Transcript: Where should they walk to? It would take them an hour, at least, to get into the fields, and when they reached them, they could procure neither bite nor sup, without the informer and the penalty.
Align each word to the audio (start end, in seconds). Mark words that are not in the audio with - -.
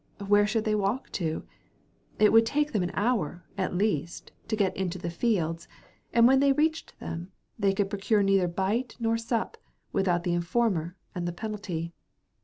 Where 0.27 0.47
should 0.47 0.63
they 0.65 0.73
walk 0.73 1.11
to? 1.11 1.43
It 2.17 2.33
would 2.33 2.43
take 2.47 2.71
them 2.71 2.81
an 2.81 2.89
hour, 2.95 3.45
at 3.55 3.75
least, 3.75 4.31
to 4.47 4.55
get 4.55 4.75
into 4.75 4.97
the 4.97 5.11
fields, 5.11 5.67
and 6.11 6.27
when 6.27 6.39
they 6.39 6.53
reached 6.53 6.99
them, 6.99 7.31
they 7.59 7.71
could 7.71 7.91
procure 7.91 8.23
neither 8.23 8.47
bite 8.47 8.95
nor 8.99 9.15
sup, 9.15 9.57
without 9.93 10.23
the 10.23 10.33
informer 10.33 10.97
and 11.13 11.27
the 11.27 11.31
penalty. 11.33 11.93